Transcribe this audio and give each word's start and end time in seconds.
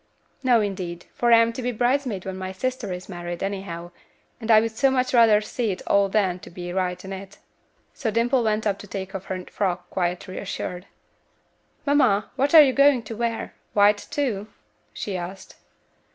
"No, 0.41 0.61
indeed, 0.61 1.05
for 1.13 1.31
I 1.31 1.37
am 1.37 1.53
to 1.53 1.61
be 1.61 1.71
bridesmaid 1.71 2.25
when 2.25 2.35
my 2.35 2.51
sister 2.51 2.91
is 2.91 3.07
married, 3.07 3.43
anyhow, 3.43 3.91
and 4.39 4.49
I 4.49 4.59
would 4.59 4.75
so 4.75 4.89
much 4.89 5.13
rather 5.13 5.41
see 5.41 5.69
it 5.69 5.83
all 5.85 6.09
than 6.09 6.39
to 6.39 6.49
be 6.49 6.73
right 6.73 7.05
in 7.05 7.13
it." 7.13 7.37
So 7.93 8.09
Dimple 8.09 8.43
went 8.43 8.65
up 8.65 8.79
to 8.79 8.87
take 8.87 9.13
off 9.13 9.25
her 9.25 9.45
frock 9.45 9.91
quite 9.91 10.27
reassured. 10.27 10.87
"Mamma, 11.85 12.31
what 12.35 12.55
are 12.55 12.63
you 12.63 12.73
going 12.73 13.03
to 13.03 13.15
wear? 13.15 13.53
White, 13.75 14.07
too?" 14.09 14.47
she 14.91 15.15
asked. 15.15 15.57